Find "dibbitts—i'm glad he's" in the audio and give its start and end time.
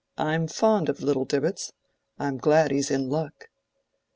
1.27-2.89